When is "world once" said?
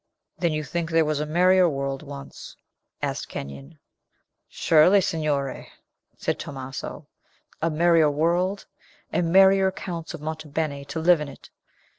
1.69-2.57